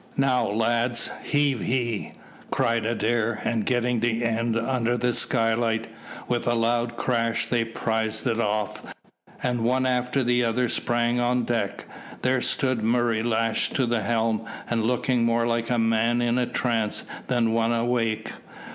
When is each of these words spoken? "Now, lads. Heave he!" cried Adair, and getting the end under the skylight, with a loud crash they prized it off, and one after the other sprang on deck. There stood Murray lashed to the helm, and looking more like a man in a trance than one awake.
"Now, 0.17 0.49
lads. 0.49 1.11
Heave 1.21 1.61
he!" 1.61 2.13
cried 2.49 2.87
Adair, 2.87 3.39
and 3.43 3.67
getting 3.67 3.99
the 3.99 4.25
end 4.25 4.57
under 4.57 4.97
the 4.97 5.13
skylight, 5.13 5.85
with 6.27 6.47
a 6.47 6.55
loud 6.55 6.97
crash 6.97 7.47
they 7.47 7.63
prized 7.65 8.25
it 8.25 8.39
off, 8.39 8.81
and 9.43 9.63
one 9.63 9.85
after 9.85 10.23
the 10.23 10.43
other 10.43 10.69
sprang 10.69 11.19
on 11.19 11.43
deck. 11.43 11.85
There 12.23 12.41
stood 12.41 12.81
Murray 12.81 13.21
lashed 13.21 13.75
to 13.75 13.85
the 13.85 14.01
helm, 14.01 14.43
and 14.67 14.85
looking 14.85 15.23
more 15.23 15.45
like 15.45 15.69
a 15.69 15.77
man 15.77 16.19
in 16.19 16.39
a 16.39 16.47
trance 16.47 17.03
than 17.27 17.53
one 17.53 17.71
awake. 17.71 18.31